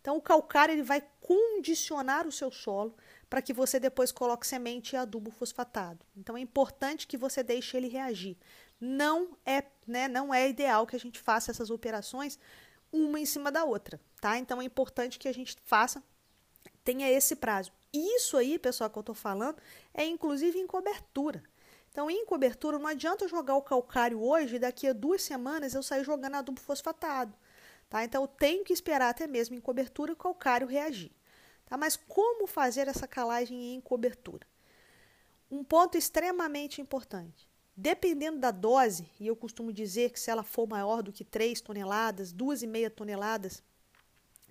Então 0.00 0.18
o 0.18 0.22
calcário 0.22 0.74
ele 0.74 0.82
vai 0.82 1.02
condicionar 1.20 2.26
o 2.26 2.32
seu 2.32 2.50
solo 2.50 2.94
para 3.30 3.40
que 3.40 3.54
você 3.54 3.80
depois 3.80 4.12
coloque 4.12 4.46
semente 4.46 4.92
e 4.92 4.96
adubo 4.96 5.30
fosfatado. 5.30 6.04
Então 6.14 6.36
é 6.36 6.40
importante 6.40 7.06
que 7.06 7.16
você 7.16 7.42
deixe 7.42 7.76
ele 7.76 7.88
reagir. 7.88 8.36
Não 8.84 9.36
é, 9.46 9.64
né, 9.86 10.08
não 10.08 10.32
é 10.32 10.46
ideal 10.48 10.86
que 10.86 10.94
a 10.94 11.00
gente 11.00 11.18
faça 11.18 11.50
essas 11.50 11.70
operações 11.70 12.38
uma 12.92 13.18
em 13.18 13.24
cima 13.24 13.50
da 13.50 13.64
outra, 13.64 13.98
tá? 14.20 14.38
Então 14.38 14.60
é 14.60 14.64
importante 14.64 15.18
que 15.18 15.26
a 15.26 15.32
gente 15.32 15.56
faça, 15.64 16.02
tenha 16.84 17.10
esse 17.10 17.34
prazo. 17.34 17.72
Isso 17.92 18.36
aí, 18.36 18.58
pessoal, 18.58 18.90
que 18.90 18.98
eu 18.98 19.00
estou 19.00 19.14
falando, 19.14 19.56
é 19.94 20.04
inclusive 20.04 20.58
em 20.58 20.66
cobertura. 20.66 21.42
Então, 21.90 22.10
em 22.10 22.26
cobertura, 22.26 22.78
não 22.78 22.88
adianta 22.88 23.28
jogar 23.28 23.54
o 23.54 23.62
calcário 23.62 24.20
hoje 24.20 24.56
e 24.56 24.58
daqui 24.58 24.88
a 24.88 24.92
duas 24.92 25.22
semanas 25.22 25.74
eu 25.74 25.82
sair 25.82 26.04
jogando 26.04 26.34
adubo 26.34 26.60
fosfatado. 26.60 27.32
Tá? 27.88 28.04
Então, 28.04 28.22
eu 28.24 28.28
tenho 28.28 28.64
que 28.64 28.72
esperar 28.72 29.10
até 29.10 29.28
mesmo 29.28 29.54
em 29.54 29.60
cobertura 29.60 30.12
o 30.12 30.16
calcário 30.16 30.66
reagir. 30.66 31.12
Tá? 31.64 31.76
Mas 31.76 31.96
como 31.96 32.48
fazer 32.48 32.88
essa 32.88 33.06
calagem 33.06 33.76
em 33.76 33.80
cobertura? 33.80 34.44
Um 35.48 35.62
ponto 35.62 35.96
extremamente 35.96 36.80
importante. 36.80 37.48
Dependendo 37.76 38.38
da 38.38 38.50
dose, 38.50 39.10
e 39.18 39.26
eu 39.26 39.34
costumo 39.34 39.72
dizer 39.72 40.10
que 40.10 40.20
se 40.20 40.30
ela 40.30 40.44
for 40.44 40.68
maior 40.68 41.02
do 41.02 41.12
que 41.12 41.24
3 41.24 41.60
toneladas, 41.60 42.32
2,5 42.32 42.90
toneladas, 42.90 43.62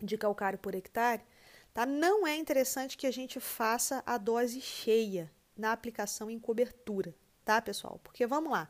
de 0.01 0.18
calcário 0.18 0.60
por 0.60 0.75
hectare, 0.75 1.24
tá? 1.74 1.86
Não 1.86 2.27
é 2.27 2.36
interessante 2.36 2.98
que 2.98 3.08
a 3.08 3.12
gente 3.12 3.39
faça 3.39 4.03
a 4.06 4.18
dose 4.18 4.60
cheia 4.60 5.32
na 5.56 5.72
aplicação 5.72 6.30
em 6.30 6.39
cobertura, 6.39 7.15
tá, 7.46 7.62
pessoal? 7.62 8.00
Porque 8.03 8.27
vamos 8.27 8.51
lá. 8.51 8.70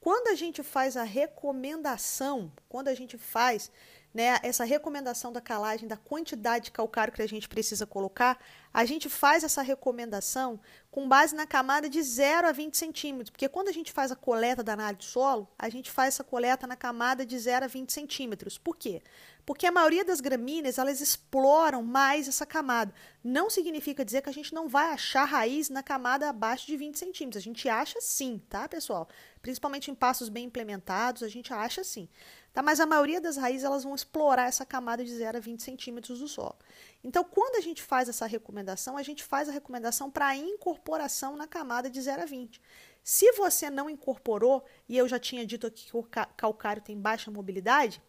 Quando 0.00 0.28
a 0.28 0.34
gente 0.34 0.62
faz 0.62 0.98
a 0.98 1.02
recomendação, 1.02 2.52
quando 2.68 2.88
a 2.88 2.94
gente 2.94 3.16
faz 3.16 3.70
né, 4.14 4.38
essa 4.44 4.64
recomendação 4.64 5.32
da 5.32 5.40
calagem, 5.40 5.88
da 5.88 5.96
quantidade 5.96 6.66
de 6.66 6.70
calcário 6.70 7.12
que 7.12 7.20
a 7.20 7.28
gente 7.28 7.48
precisa 7.48 7.84
colocar, 7.84 8.38
a 8.72 8.84
gente 8.84 9.08
faz 9.08 9.42
essa 9.42 9.60
recomendação 9.60 10.60
com 10.90 11.08
base 11.08 11.34
na 11.34 11.46
camada 11.46 11.88
de 11.88 12.00
0 12.00 12.46
a 12.46 12.52
20 12.52 12.76
centímetros, 12.76 13.30
porque 13.30 13.48
quando 13.48 13.68
a 13.68 13.72
gente 13.72 13.92
faz 13.92 14.12
a 14.12 14.16
coleta 14.16 14.62
da 14.62 14.74
análise 14.74 15.00
de 15.00 15.06
solo, 15.06 15.48
a 15.58 15.68
gente 15.68 15.90
faz 15.90 16.14
essa 16.14 16.22
coleta 16.22 16.64
na 16.64 16.76
camada 16.76 17.26
de 17.26 17.36
0 17.36 17.64
a 17.64 17.68
20 17.68 17.92
centímetros. 17.92 18.56
Por 18.56 18.76
quê? 18.76 19.02
Porque 19.44 19.66
a 19.66 19.72
maioria 19.72 20.04
das 20.04 20.20
gramíneas, 20.20 20.78
elas 20.78 21.00
exploram 21.00 21.82
mais 21.82 22.28
essa 22.28 22.46
camada. 22.46 22.94
Não 23.22 23.50
significa 23.50 24.04
dizer 24.04 24.22
que 24.22 24.30
a 24.30 24.32
gente 24.32 24.54
não 24.54 24.68
vai 24.68 24.92
achar 24.92 25.24
raiz 25.24 25.68
na 25.68 25.82
camada 25.82 26.28
abaixo 26.28 26.66
de 26.66 26.76
20 26.76 26.98
centímetros. 26.98 27.42
A 27.42 27.44
gente 27.44 27.68
acha 27.68 28.00
sim, 28.00 28.40
tá, 28.48 28.68
pessoal? 28.68 29.08
Principalmente 29.42 29.90
em 29.90 29.94
passos 29.94 30.28
bem 30.28 30.46
implementados, 30.46 31.22
a 31.22 31.28
gente 31.28 31.52
acha 31.52 31.84
sim. 31.84 32.08
Tá? 32.54 32.62
Mas 32.62 32.78
a 32.78 32.86
maioria 32.86 33.20
das 33.20 33.36
raízes 33.36 33.64
elas 33.64 33.82
vão 33.82 33.96
explorar 33.96 34.46
essa 34.46 34.64
camada 34.64 35.04
de 35.04 35.12
0 35.12 35.38
a 35.38 35.40
20 35.40 35.60
centímetros 35.60 36.20
do 36.20 36.28
solo. 36.28 36.56
Então, 37.02 37.24
quando 37.24 37.56
a 37.56 37.60
gente 37.60 37.82
faz 37.82 38.08
essa 38.08 38.26
recomendação, 38.26 38.96
a 38.96 39.02
gente 39.02 39.24
faz 39.24 39.48
a 39.48 39.52
recomendação 39.52 40.08
para 40.08 40.36
incorporação 40.36 41.36
na 41.36 41.48
camada 41.48 41.90
de 41.90 42.00
0 42.00 42.22
a 42.22 42.24
20. 42.24 42.62
Se 43.02 43.32
você 43.32 43.68
não 43.68 43.90
incorporou, 43.90 44.64
e 44.88 44.96
eu 44.96 45.08
já 45.08 45.18
tinha 45.18 45.44
dito 45.44 45.66
aqui 45.66 45.86
que 45.86 45.96
o 45.96 46.06
calcário 46.36 46.80
tem 46.80 46.96
baixa 46.96 47.28
mobilidade, 47.28 48.00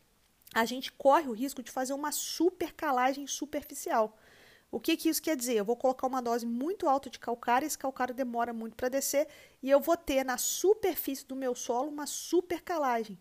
a 0.53 0.63
gente 0.63 0.91
corre 0.91 1.27
o 1.27 1.33
risco 1.33 1.63
de 1.63 1.71
fazer 1.71 1.93
uma 1.93 2.11
supercalagem 2.11 3.25
superficial. 3.25 4.15
O 4.71 4.79
que, 4.79 4.95
que 4.95 5.09
isso 5.09 5.21
quer 5.21 5.35
dizer? 5.35 5.55
Eu 5.55 5.65
vou 5.65 5.75
colocar 5.75 6.05
uma 6.05 6.21
dose 6.21 6.45
muito 6.45 6.87
alta 6.87 7.09
de 7.09 7.17
calcário, 7.17 7.65
esse 7.65 7.77
calcário 7.77 8.13
demora 8.13 8.53
muito 8.53 8.75
para 8.75 8.89
descer, 8.89 9.27
e 9.63 9.71
eu 9.71 9.79
vou 9.79 9.97
ter 9.97 10.23
na 10.23 10.37
superfície 10.37 11.25
do 11.25 11.35
meu 11.35 11.55
solo 11.55 11.89
uma 11.89 12.05
supercalagem. 12.05 13.17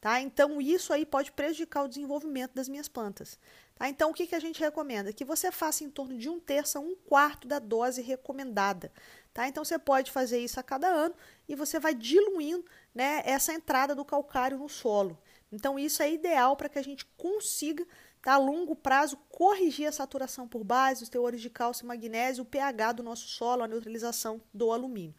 Tá? 0.00 0.20
Então, 0.20 0.60
isso 0.60 0.92
aí 0.92 1.04
pode 1.04 1.32
prejudicar 1.32 1.82
o 1.82 1.88
desenvolvimento 1.88 2.54
das 2.54 2.68
minhas 2.68 2.86
plantas. 2.86 3.38
Tá? 3.74 3.88
Então, 3.88 4.10
o 4.10 4.14
que, 4.14 4.28
que 4.28 4.34
a 4.34 4.40
gente 4.40 4.60
recomenda? 4.60 5.12
Que 5.12 5.24
você 5.24 5.50
faça 5.50 5.82
em 5.82 5.90
torno 5.90 6.16
de 6.16 6.28
um 6.28 6.38
terço 6.38 6.78
a 6.78 6.80
um 6.80 6.94
quarto 6.94 7.48
da 7.48 7.58
dose 7.58 8.00
recomendada. 8.00 8.92
Tá? 9.34 9.48
Então, 9.48 9.64
você 9.64 9.76
pode 9.76 10.12
fazer 10.12 10.38
isso 10.38 10.60
a 10.60 10.62
cada 10.62 10.86
ano 10.86 11.14
e 11.48 11.56
você 11.56 11.80
vai 11.80 11.94
diluindo 11.94 12.64
né, 12.94 13.22
essa 13.24 13.52
entrada 13.52 13.92
do 13.92 14.04
calcário 14.04 14.56
no 14.56 14.68
solo. 14.68 15.18
Então, 15.50 15.76
isso 15.76 16.00
é 16.00 16.12
ideal 16.12 16.56
para 16.56 16.68
que 16.68 16.78
a 16.78 16.82
gente 16.82 17.04
consiga, 17.16 17.84
tá, 18.22 18.34
a 18.34 18.38
longo 18.38 18.76
prazo, 18.76 19.16
corrigir 19.28 19.88
a 19.88 19.92
saturação 19.92 20.46
por 20.46 20.62
base, 20.62 21.02
os 21.02 21.08
teores 21.08 21.40
de 21.40 21.50
cálcio 21.50 21.84
e 21.84 21.88
magnésio, 21.88 22.42
o 22.42 22.46
pH 22.46 22.92
do 22.92 23.02
nosso 23.02 23.26
solo, 23.26 23.64
a 23.64 23.68
neutralização 23.68 24.40
do 24.54 24.70
alumínio. 24.70 25.14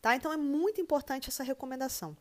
Tá? 0.00 0.16
Então, 0.16 0.32
é 0.32 0.38
muito 0.38 0.80
importante 0.80 1.28
essa 1.28 1.42
recomendação. 1.42 2.16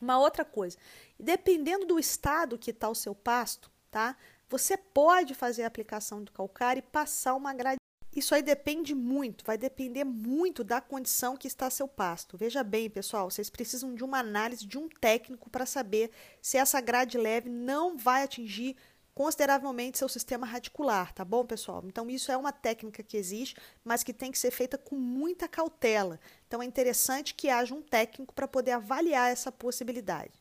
Uma 0.00 0.18
outra 0.18 0.44
coisa, 0.44 0.76
dependendo 1.18 1.86
do 1.86 1.98
estado 1.98 2.58
que 2.58 2.70
está 2.70 2.88
o 2.88 2.94
seu 2.94 3.14
pasto, 3.14 3.70
tá? 3.90 4.16
Você 4.48 4.76
pode 4.76 5.34
fazer 5.34 5.62
a 5.62 5.66
aplicação 5.66 6.22
do 6.22 6.30
calcário 6.30 6.80
e 6.80 6.90
passar 6.90 7.34
uma 7.34 7.52
grade. 7.52 7.78
Isso 8.14 8.34
aí 8.34 8.42
depende 8.42 8.94
muito, 8.94 9.44
vai 9.44 9.58
depender 9.58 10.04
muito 10.04 10.64
da 10.64 10.80
condição 10.80 11.36
que 11.36 11.46
está 11.46 11.68
seu 11.68 11.86
pasto. 11.86 12.36
Veja 12.36 12.62
bem, 12.62 12.88
pessoal, 12.88 13.30
vocês 13.30 13.50
precisam 13.50 13.94
de 13.94 14.04
uma 14.04 14.20
análise 14.20 14.66
de 14.66 14.78
um 14.78 14.88
técnico 14.88 15.50
para 15.50 15.66
saber 15.66 16.10
se 16.40 16.56
essa 16.56 16.80
grade 16.80 17.18
leve 17.18 17.50
não 17.50 17.96
vai 17.96 18.22
atingir 18.22 18.76
consideravelmente 19.16 19.96
seu 19.96 20.10
sistema 20.10 20.46
radicular, 20.46 21.10
tá 21.14 21.24
bom, 21.24 21.42
pessoal? 21.42 21.82
Então, 21.86 22.10
isso 22.10 22.30
é 22.30 22.36
uma 22.36 22.52
técnica 22.52 23.02
que 23.02 23.16
existe, 23.16 23.56
mas 23.82 24.04
que 24.04 24.12
tem 24.12 24.30
que 24.30 24.38
ser 24.38 24.50
feita 24.50 24.76
com 24.76 24.94
muita 24.94 25.48
cautela. 25.48 26.20
Então, 26.46 26.62
é 26.62 26.66
interessante 26.66 27.32
que 27.32 27.48
haja 27.48 27.74
um 27.74 27.80
técnico 27.80 28.34
para 28.34 28.46
poder 28.46 28.72
avaliar 28.72 29.32
essa 29.32 29.50
possibilidade. 29.50 30.34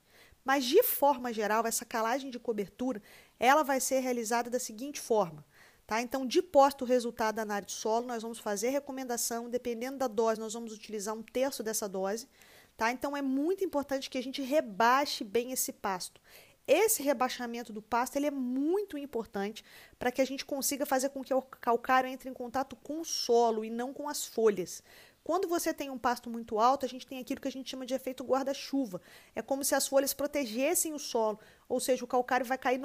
Mas, 0.43 0.65
de 0.65 0.83
forma 0.83 1.31
geral, 1.31 1.65
essa 1.65 1.85
calagem 1.85 2.29
de 2.29 2.37
cobertura, 2.37 3.01
ela 3.39 3.63
vai 3.63 3.79
ser 3.79 4.01
realizada 4.01 4.49
da 4.49 4.59
seguinte 4.59 4.99
forma. 4.99 5.45
Tá? 5.87 6.01
Então, 6.01 6.27
de 6.27 6.41
posto 6.41 6.81
o 6.81 6.85
resultado 6.85 7.35
da 7.35 7.43
análise 7.43 7.67
de 7.67 7.73
solo, 7.75 8.05
nós 8.05 8.23
vamos 8.23 8.39
fazer 8.39 8.71
recomendação, 8.71 9.49
dependendo 9.49 9.99
da 9.99 10.09
dose, 10.09 10.37
nós 10.37 10.53
vamos 10.53 10.73
utilizar 10.73 11.15
um 11.15 11.23
terço 11.23 11.63
dessa 11.63 11.87
dose. 11.87 12.27
Tá? 12.75 12.91
Então, 12.91 13.15
é 13.15 13.21
muito 13.21 13.63
importante 13.63 14.09
que 14.09 14.17
a 14.17 14.23
gente 14.23 14.41
rebaixe 14.41 15.23
bem 15.23 15.53
esse 15.53 15.71
pasto. 15.71 16.19
Esse 16.67 17.03
rebaixamento 17.03 17.71
do 17.71 17.81
pasto 17.81 18.15
ele 18.15 18.25
é 18.25 18.31
muito 18.31 18.97
importante 18.97 19.63
para 19.99 20.11
que 20.11 20.21
a 20.21 20.25
gente 20.25 20.43
consiga 20.43 20.85
fazer 20.85 21.09
com 21.09 21.23
que 21.23 21.33
o 21.33 21.41
calcário 21.41 22.09
entre 22.09 22.29
em 22.29 22.33
contato 22.33 22.75
com 22.75 23.01
o 23.01 23.05
solo 23.05 23.63
e 23.63 23.69
não 23.69 23.93
com 23.93 24.09
as 24.09 24.25
folhas. 24.25 24.81
Quando 25.23 25.47
você 25.47 25.73
tem 25.73 25.89
um 25.89 25.97
pasto 25.97 26.29
muito 26.29 26.59
alto, 26.59 26.85
a 26.85 26.89
gente 26.89 27.07
tem 27.07 27.19
aquilo 27.19 27.41
que 27.41 27.47
a 27.47 27.51
gente 27.51 27.69
chama 27.69 27.85
de 27.85 27.95
efeito 27.95 28.23
guarda-chuva. 28.23 29.01
É 29.35 29.41
como 29.41 29.63
se 29.63 29.73
as 29.73 29.87
folhas 29.87 30.13
protegessem 30.13 30.93
o 30.93 30.99
solo, 30.99 31.39
ou 31.67 31.79
seja, 31.79 32.05
o 32.05 32.07
calcário 32.07 32.45
vai 32.45 32.59
cair 32.59 32.79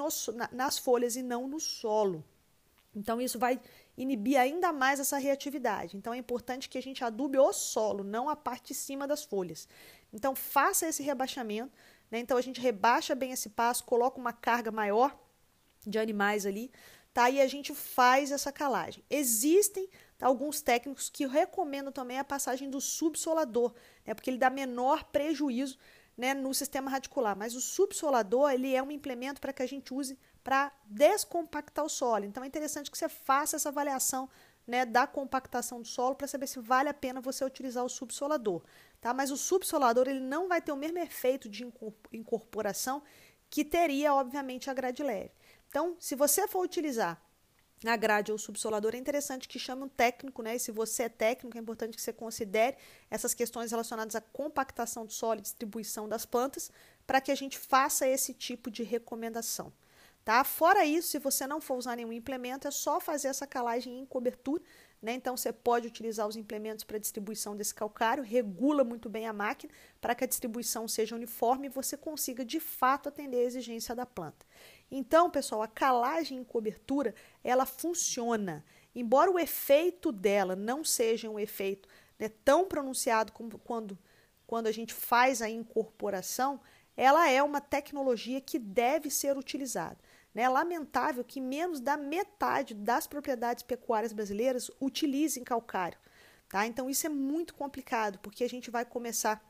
nas 0.51 0.79
folhas 0.79 1.15
e 1.15 1.21
não 1.21 1.47
no 1.47 1.59
solo. 1.59 2.23
Então, 2.95 3.21
isso 3.21 3.37
vai 3.37 3.61
inibir 3.95 4.39
ainda 4.39 4.73
mais 4.73 4.99
essa 4.99 5.17
reatividade. 5.17 5.95
Então, 5.95 6.13
é 6.13 6.17
importante 6.17 6.67
que 6.67 6.77
a 6.77 6.81
gente 6.81 7.03
adube 7.03 7.37
o 7.37 7.53
solo, 7.53 8.03
não 8.03 8.27
a 8.27 8.35
parte 8.35 8.69
de 8.69 8.73
cima 8.73 9.07
das 9.07 9.23
folhas. 9.23 9.67
Então, 10.11 10.35
faça 10.35 10.87
esse 10.87 11.03
rebaixamento 11.03 11.71
né? 12.11 12.19
Então 12.19 12.37
a 12.37 12.41
gente 12.41 12.59
rebaixa 12.59 13.15
bem 13.15 13.31
esse 13.31 13.49
passo, 13.49 13.85
coloca 13.85 14.19
uma 14.19 14.33
carga 14.33 14.71
maior 14.71 15.17
de 15.87 15.97
animais 15.97 16.45
ali, 16.45 16.71
tá? 17.13 17.29
E 17.29 17.41
a 17.41 17.47
gente 17.47 17.73
faz 17.73 18.31
essa 18.31 18.51
calagem. 18.51 19.03
Existem 19.09 19.89
tá, 20.17 20.27
alguns 20.27 20.61
técnicos 20.61 21.09
que 21.09 21.25
recomendam 21.25 21.91
também 21.91 22.19
a 22.19 22.23
passagem 22.23 22.69
do 22.69 22.81
subsolador, 22.81 23.73
né? 24.05 24.13
Porque 24.13 24.29
ele 24.29 24.37
dá 24.37 24.49
menor 24.49 25.05
prejuízo 25.05 25.77
né, 26.17 26.33
no 26.33 26.53
sistema 26.53 26.91
radicular. 26.91 27.35
Mas 27.35 27.55
o 27.55 27.61
subsolador 27.61 28.51
ele 28.51 28.75
é 28.75 28.83
um 28.83 28.91
implemento 28.91 29.39
para 29.39 29.53
que 29.53 29.63
a 29.63 29.67
gente 29.67 29.93
use 29.93 30.17
para 30.43 30.71
descompactar 30.85 31.85
o 31.85 31.89
solo. 31.89 32.25
Então 32.25 32.43
é 32.43 32.47
interessante 32.47 32.91
que 32.91 32.97
você 32.97 33.07
faça 33.09 33.55
essa 33.55 33.69
avaliação 33.69 34.29
né, 34.71 34.85
da 34.85 35.05
compactação 35.05 35.81
do 35.81 35.87
solo 35.87 36.15
para 36.15 36.27
saber 36.27 36.47
se 36.47 36.59
vale 36.61 36.87
a 36.87 36.93
pena 36.93 37.19
você 37.19 37.43
utilizar 37.43 37.83
o 37.83 37.89
subsolador. 37.89 38.63
Tá? 39.01 39.13
Mas 39.13 39.29
o 39.29 39.35
subsolador 39.35 40.07
ele 40.07 40.21
não 40.21 40.47
vai 40.47 40.61
ter 40.61 40.71
o 40.71 40.77
mesmo 40.77 40.97
efeito 40.97 41.49
de 41.49 41.69
incorporação 42.13 43.03
que 43.49 43.65
teria, 43.65 44.13
obviamente, 44.13 44.69
a 44.69 44.73
grade 44.73 45.03
leve. 45.03 45.31
Então, 45.67 45.97
se 45.99 46.15
você 46.15 46.47
for 46.47 46.63
utilizar 46.63 47.21
a 47.85 47.95
grade 47.97 48.31
ou 48.31 48.37
subsolador, 48.37 48.95
é 48.95 48.97
interessante 48.97 49.47
que 49.47 49.59
chame 49.59 49.83
um 49.83 49.89
técnico, 49.89 50.41
né? 50.41 50.55
E 50.55 50.59
se 50.59 50.71
você 50.71 51.03
é 51.03 51.09
técnico, 51.09 51.57
é 51.57 51.59
importante 51.59 51.95
que 51.95 52.01
você 52.01 52.13
considere 52.13 52.77
essas 53.09 53.33
questões 53.33 53.71
relacionadas 53.71 54.15
à 54.15 54.21
compactação 54.21 55.05
do 55.05 55.11
solo 55.11 55.39
e 55.39 55.41
distribuição 55.41 56.07
das 56.07 56.25
plantas, 56.25 56.71
para 57.05 57.19
que 57.19 57.31
a 57.31 57.35
gente 57.35 57.57
faça 57.57 58.07
esse 58.07 58.33
tipo 58.33 58.71
de 58.71 58.83
recomendação. 58.83 59.73
Tá? 60.23 60.43
Fora 60.43 60.85
isso, 60.85 61.09
se 61.09 61.19
você 61.19 61.47
não 61.47 61.59
for 61.59 61.75
usar 61.77 61.95
nenhum 61.95 62.13
implemento, 62.13 62.67
é 62.67 62.71
só 62.71 62.99
fazer 62.99 63.27
essa 63.27 63.47
calagem 63.47 63.99
em 63.99 64.05
cobertura. 64.05 64.61
Né? 65.01 65.13
Então, 65.13 65.35
você 65.35 65.51
pode 65.51 65.87
utilizar 65.87 66.27
os 66.27 66.35
implementos 66.35 66.83
para 66.83 66.99
distribuição 66.99 67.55
desse 67.55 67.73
calcário, 67.73 68.23
regula 68.23 68.83
muito 68.83 69.09
bem 69.09 69.27
a 69.27 69.33
máquina 69.33 69.73
para 69.99 70.13
que 70.13 70.23
a 70.23 70.27
distribuição 70.27 70.87
seja 70.87 71.15
uniforme 71.15 71.67
e 71.67 71.69
você 71.69 71.97
consiga 71.97 72.45
de 72.45 72.59
fato 72.59 73.09
atender 73.09 73.37
a 73.37 73.45
exigência 73.45 73.95
da 73.95 74.05
planta. 74.05 74.45
Então, 74.91 75.31
pessoal, 75.31 75.63
a 75.63 75.67
calagem 75.67 76.37
em 76.37 76.43
cobertura 76.43 77.15
ela 77.43 77.65
funciona. 77.65 78.63
Embora 78.93 79.31
o 79.31 79.39
efeito 79.39 80.11
dela 80.11 80.55
não 80.55 80.83
seja 80.83 81.29
um 81.29 81.39
efeito 81.39 81.89
né, 82.19 82.29
tão 82.45 82.67
pronunciado 82.67 83.31
como 83.31 83.57
quando, 83.57 83.97
quando 84.45 84.67
a 84.67 84.71
gente 84.71 84.93
faz 84.93 85.41
a 85.41 85.49
incorporação, 85.49 86.59
ela 86.95 87.27
é 87.27 87.41
uma 87.41 87.59
tecnologia 87.59 88.39
que 88.39 88.59
deve 88.59 89.09
ser 89.09 89.35
utilizada. 89.35 89.97
É 90.33 90.47
lamentável 90.47 91.23
que 91.23 91.41
menos 91.41 91.79
da 91.79 91.97
metade 91.97 92.73
das 92.73 93.05
propriedades 93.05 93.63
pecuárias 93.63 94.13
brasileiras 94.13 94.71
utilizem 94.79 95.43
calcário. 95.43 95.97
Tá? 96.47 96.65
Então, 96.65 96.89
isso 96.89 97.05
é 97.05 97.09
muito 97.09 97.53
complicado, 97.53 98.19
porque 98.19 98.43
a 98.43 98.49
gente 98.49 98.71
vai 98.71 98.85
começar 98.85 99.43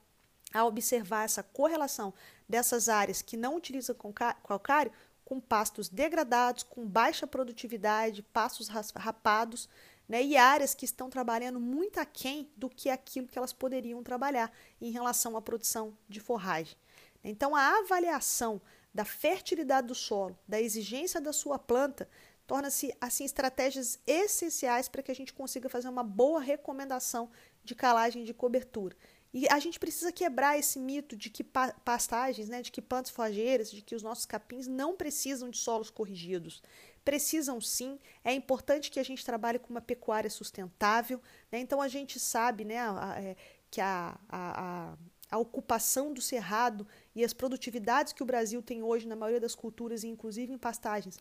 a 0.53 0.65
observar 0.65 1.23
essa 1.23 1.41
correlação 1.43 2.13
dessas 2.47 2.89
áreas 2.89 3.21
que 3.21 3.37
não 3.37 3.55
utilizam 3.55 3.95
calcário 4.43 4.91
com 5.23 5.39
pastos 5.39 5.87
degradados, 5.87 6.63
com 6.63 6.85
baixa 6.85 7.25
produtividade, 7.25 8.21
pastos 8.21 8.67
rapados, 8.67 9.69
né, 10.09 10.21
e 10.21 10.35
áreas 10.35 10.75
que 10.75 10.83
estão 10.83 11.09
trabalhando 11.09 11.57
muito 11.57 11.99
aquém 11.99 12.51
do 12.57 12.69
que 12.69 12.89
aquilo 12.89 13.27
que 13.27 13.37
elas 13.37 13.53
poderiam 13.53 14.03
trabalhar 14.03 14.51
em 14.81 14.91
relação 14.91 15.37
à 15.37 15.41
produção 15.41 15.97
de 16.09 16.19
forragem. 16.19 16.75
Então, 17.23 17.55
a 17.55 17.79
avaliação 17.79 18.61
da 18.93 19.05
fertilidade 19.05 19.87
do 19.87 19.95
solo, 19.95 20.37
da 20.47 20.59
exigência 20.59 21.21
da 21.21 21.31
sua 21.31 21.57
planta, 21.57 22.09
torna-se 22.45 22.93
assim 22.99 23.23
estratégias 23.23 23.99
essenciais 24.05 24.89
para 24.89 25.01
que 25.01 25.11
a 25.11 25.15
gente 25.15 25.33
consiga 25.33 25.69
fazer 25.69 25.87
uma 25.87 26.03
boa 26.03 26.41
recomendação 26.41 27.29
de 27.63 27.73
calagem 27.73 28.23
de 28.23 28.33
cobertura. 28.33 28.95
E 29.33 29.47
a 29.49 29.59
gente 29.59 29.79
precisa 29.79 30.11
quebrar 30.11 30.59
esse 30.59 30.77
mito 30.77 31.15
de 31.15 31.29
que 31.29 31.43
pastagens, 31.43 32.49
né, 32.49 32.61
de 32.61 32.69
que 32.69 32.81
plantas 32.81 33.11
forrageiras, 33.11 33.71
de 33.71 33.81
que 33.81 33.95
os 33.95 34.03
nossos 34.03 34.25
capins 34.25 34.67
não 34.67 34.95
precisam 34.95 35.49
de 35.49 35.57
solos 35.57 35.89
corrigidos. 35.89 36.61
precisam 37.05 37.59
sim. 37.61 37.97
É 38.23 38.33
importante 38.33 38.91
que 38.91 38.99
a 38.99 39.03
gente 39.03 39.25
trabalhe 39.25 39.57
com 39.57 39.69
uma 39.69 39.81
pecuária 39.81 40.29
sustentável. 40.29 41.21
Né? 41.51 41.59
Então 41.59 41.81
a 41.81 41.87
gente 41.87 42.19
sabe 42.19 42.65
né, 42.65 42.77
a, 42.77 43.13
a, 43.13 43.21
é, 43.21 43.35
que 43.71 43.79
a, 43.79 44.19
a, 44.29 44.97
a 45.31 45.37
ocupação 45.37 46.13
do 46.13 46.21
cerrado 46.21 46.85
e 47.15 47.23
as 47.23 47.33
produtividades 47.33 48.11
que 48.11 48.21
o 48.21 48.25
Brasil 48.25 48.61
tem 48.61 48.83
hoje 48.83 49.07
na 49.07 49.15
maioria 49.15 49.39
das 49.39 49.55
culturas, 49.55 50.03
inclusive 50.03 50.51
em 50.51 50.57
pastagens, 50.57 51.17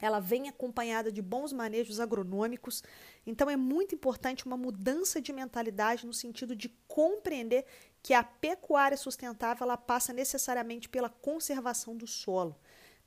ela 0.00 0.20
vem 0.20 0.48
acompanhada 0.48 1.10
de 1.10 1.20
bons 1.20 1.52
manejos 1.52 1.98
agronômicos. 1.98 2.84
Então 3.26 3.50
é 3.50 3.56
muito 3.56 3.94
importante 3.94 4.46
uma 4.46 4.56
mudança 4.56 5.20
de 5.20 5.32
mentalidade 5.32 6.06
no 6.06 6.12
sentido 6.12 6.54
de 6.54 6.68
compreender 6.86 7.64
que 8.02 8.14
a 8.14 8.22
pecuária 8.22 8.96
sustentável 8.96 9.64
ela 9.64 9.76
passa 9.76 10.12
necessariamente 10.12 10.88
pela 10.88 11.08
conservação 11.08 11.96
do 11.96 12.06
solo. 12.06 12.56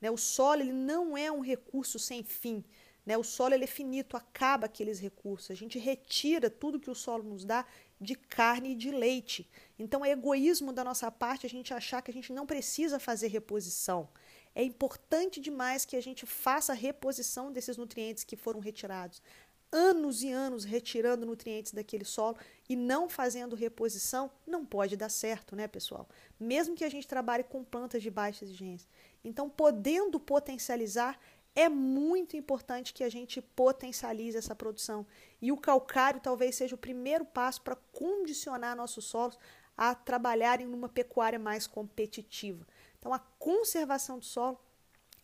Né? 0.00 0.10
O 0.10 0.18
solo 0.18 0.60
ele 0.60 0.72
não 0.72 1.16
é 1.16 1.30
um 1.32 1.40
recurso 1.40 1.98
sem 1.98 2.22
fim. 2.22 2.62
Né? 3.06 3.16
O 3.16 3.24
solo 3.24 3.54
ele 3.54 3.64
é 3.64 3.68
finito, 3.68 4.16
acaba 4.16 4.66
aqueles 4.66 5.00
recursos. 5.00 5.50
A 5.50 5.54
gente 5.54 5.78
retira 5.78 6.50
tudo 6.50 6.78
que 6.78 6.90
o 6.90 6.94
solo 6.94 7.24
nos 7.24 7.44
dá 7.44 7.64
de 8.02 8.14
carne 8.14 8.72
e 8.72 8.74
de 8.74 8.90
leite. 8.90 9.48
Então 9.78 10.04
é 10.04 10.10
egoísmo 10.10 10.72
da 10.72 10.84
nossa 10.84 11.10
parte 11.10 11.46
a 11.46 11.48
gente 11.48 11.72
achar 11.72 12.02
que 12.02 12.10
a 12.10 12.14
gente 12.14 12.32
não 12.32 12.46
precisa 12.46 12.98
fazer 12.98 13.28
reposição. 13.28 14.08
É 14.54 14.62
importante 14.62 15.40
demais 15.40 15.84
que 15.84 15.96
a 15.96 16.02
gente 16.02 16.26
faça 16.26 16.72
a 16.72 16.74
reposição 16.74 17.50
desses 17.50 17.76
nutrientes 17.76 18.24
que 18.24 18.36
foram 18.36 18.60
retirados. 18.60 19.22
Anos 19.70 20.22
e 20.22 20.30
anos 20.30 20.64
retirando 20.64 21.24
nutrientes 21.24 21.72
daquele 21.72 22.04
solo 22.04 22.36
e 22.68 22.76
não 22.76 23.08
fazendo 23.08 23.56
reposição, 23.56 24.30
não 24.46 24.66
pode 24.66 24.98
dar 24.98 25.08
certo, 25.08 25.56
né, 25.56 25.66
pessoal? 25.66 26.06
Mesmo 26.38 26.74
que 26.74 26.84
a 26.84 26.90
gente 26.90 27.08
trabalhe 27.08 27.42
com 27.42 27.64
plantas 27.64 28.02
de 28.02 28.10
baixa 28.10 28.44
exigência. 28.44 28.86
Então, 29.24 29.48
podendo 29.48 30.20
potencializar, 30.20 31.18
é 31.54 31.68
muito 31.68 32.36
importante 32.36 32.94
que 32.94 33.04
a 33.04 33.08
gente 33.08 33.40
potencialize 33.40 34.36
essa 34.36 34.54
produção. 34.54 35.06
E 35.40 35.52
o 35.52 35.56
calcário 35.56 36.20
talvez 36.20 36.56
seja 36.56 36.74
o 36.74 36.78
primeiro 36.78 37.24
passo 37.24 37.60
para 37.62 37.76
condicionar 37.76 38.76
nossos 38.76 39.04
solos 39.04 39.38
a 39.76 39.94
trabalharem 39.94 40.66
numa 40.66 40.88
pecuária 40.88 41.38
mais 41.38 41.66
competitiva. 41.66 42.66
Então, 42.98 43.12
a 43.12 43.18
conservação 43.18 44.18
do 44.18 44.24
solo 44.24 44.58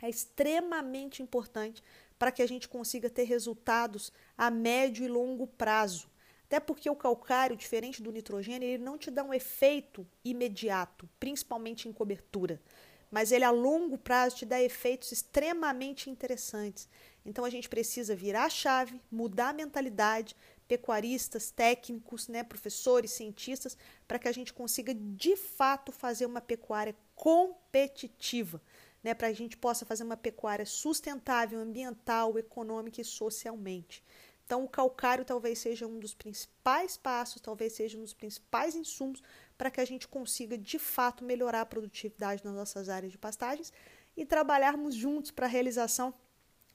é 0.03 0.09
extremamente 0.09 1.23
importante 1.23 1.83
para 2.19 2.33
que 2.33 2.43
a 2.43 2.47
gente 2.47 2.69
consiga 2.69 3.09
ter 3.09 3.25
resultados 3.25 4.13
a 4.37 4.51
médio 4.51 5.05
e 5.05 5.09
longo 5.09 5.47
prazo. 5.47 6.11
Até 6.47 6.59
porque 6.59 6.89
o 6.89 6.97
calcário, 6.97 7.57
diferente 7.57 8.03
do 8.03 8.11
nitrogênio, 8.11 8.67
ele 8.67 8.83
não 8.83 8.97
te 8.97 9.11
dá 9.11 9.23
um 9.23 9.35
efeito 9.35 10.07
imediato, 10.25 11.09
principalmente 11.21 11.89
em 11.89 11.93
cobertura, 11.93 12.61
mas 13.11 13.33
ele 13.33 13.45
a 13.45 13.51
longo 13.51 13.97
prazo 13.97 14.37
te 14.37 14.47
dá 14.47 14.61
efeitos 14.61 15.13
extremamente 15.13 16.11
interessantes. 16.11 16.89
Então 17.25 17.45
a 17.45 17.51
gente 17.51 17.69
precisa 17.69 18.15
virar 18.15 18.45
a 18.45 18.51
chave, 18.51 19.01
mudar 19.11 19.51
a 19.51 19.53
mentalidade, 19.53 20.35
pecuaristas, 20.67 21.51
técnicos, 21.51 22.29
né, 22.29 22.43
professores, 22.43 23.11
cientistas, 23.13 23.77
para 24.07 24.19
que 24.19 24.29
a 24.29 24.33
gente 24.33 24.53
consiga 24.53 24.95
de 24.95 25.35
fato 25.35 25.91
fazer 25.91 26.27
uma 26.27 26.41
pecuária 26.41 26.95
competitiva, 27.15 28.61
né, 29.03 29.15
para 29.15 29.29
a 29.29 29.33
gente 29.33 29.57
possa 29.57 29.87
fazer 29.87 30.05
uma 30.05 30.17
pecuária 30.17 30.67
sustentável, 30.67 31.59
ambiental, 31.59 32.39
econômica 32.39 33.01
e 33.01 33.05
socialmente. 33.05 34.05
Então, 34.45 34.65
o 34.65 34.69
calcário 34.69 35.27
talvez 35.27 35.59
seja 35.59 35.87
um 35.87 35.99
dos 35.99 36.15
principais 36.15 36.97
passos, 36.97 37.41
talvez 37.41 37.75
seja 37.75 37.99
um 37.99 38.03
dos 38.03 38.15
principais 38.15 38.75
insumos 38.75 39.23
para 39.59 39.71
que 39.71 39.81
a 39.81 39.85
gente 39.85 40.07
consiga 40.07 40.57
de 40.57 40.79
fato 40.79 41.25
melhorar 41.25 41.63
a 41.63 41.67
produtividade 41.67 42.45
nas 42.45 42.55
nossas 42.55 42.89
áreas 42.89 43.11
de 43.11 43.19
pastagens 43.19 43.73
e 44.17 44.25
trabalharmos 44.25 44.95
juntos 44.95 45.33
para 45.33 45.47
a 45.47 45.49
realização 45.49 46.15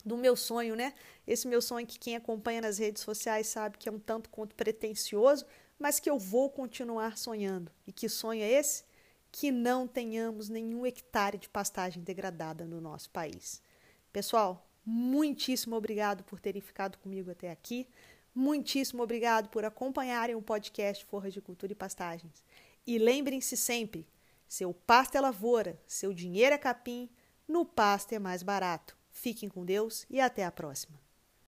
do 0.06 0.18
meu 0.18 0.36
sonho, 0.36 0.76
né? 0.76 0.94
Esse 1.26 1.48
meu 1.48 1.62
sonho 1.62 1.88
que 1.88 1.98
quem 1.98 2.16
acompanha 2.16 2.60
nas 2.60 2.78
redes 2.78 3.02
sociais 3.02 3.48
sabe 3.48 3.78
que 3.78 3.88
é 3.88 3.92
um 3.92 4.00
tanto 4.00 4.30
quanto 4.30 4.54
pretensioso, 4.54 5.46
mas 5.80 6.00
que 6.00 6.10
eu 6.10 6.20
vou 6.20 6.50
continuar 6.50 7.18
sonhando. 7.18 7.72
E 7.88 7.92
que 7.94 8.10
sonho 8.10 8.44
é 8.44 8.52
esse? 8.52 8.84
Que 9.32 9.50
não 9.50 9.88
tenhamos 9.88 10.50
nenhum 10.50 10.86
hectare 10.86 11.38
de 11.38 11.50
pastagem 11.50 12.04
degradada 12.04 12.66
no 12.66 12.82
nosso 12.82 13.10
país. 13.10 13.62
Pessoal, 14.12 14.70
muitíssimo 14.86 15.76
obrigado 15.76 16.24
por 16.24 16.40
terem 16.40 16.62
ficado 16.62 16.98
comigo 16.98 17.32
até 17.32 17.50
aqui. 17.50 17.88
Muitíssimo 18.36 19.04
obrigado 19.04 19.50
por 19.50 19.64
acompanharem 19.64 20.36
o 20.36 20.42
podcast 20.42 21.06
Forras 21.06 21.34
de 21.34 21.42
Cultura 21.42 21.72
e 21.72 21.76
Pastagens. 21.76 22.44
E 22.86 22.98
lembrem-se 22.98 23.56
sempre: 23.56 24.08
seu 24.48 24.74
pasto 24.74 25.16
é 25.16 25.22
lavoura, 25.22 25.82
seu 25.88 26.14
dinheiro 26.14 26.56
é 26.56 26.58
capim, 26.58 27.10
no 27.48 27.66
pasto 27.66 28.14
é 28.14 28.20
mais 28.20 28.44
barato. 28.44 28.98
Fiquem 29.10 29.50
com 29.50 29.66
Deus 29.66 30.06
e 30.10 30.20
até 30.20 30.44
a 30.44 30.52
próxima. 30.52 31.00